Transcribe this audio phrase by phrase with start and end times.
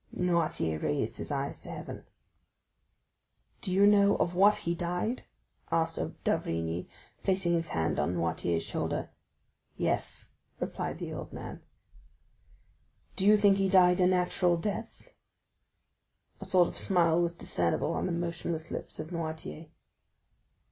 [0.17, 2.05] Noirtier raised his eyes to heaven.
[3.61, 5.25] "Do you know of what he died!"
[5.71, 6.87] asked d'Avrigny,
[7.21, 9.11] placing his hand on Noirtier's shoulder.
[9.77, 11.61] "Yes," replied the old man.
[13.15, 15.09] "Do you think he died a natural death?"
[16.39, 19.67] A sort of smile was discernible on the motionless lips of Noirtier.